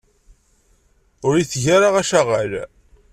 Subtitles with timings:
[1.27, 2.51] Ur iyi-teg ara acaɣal.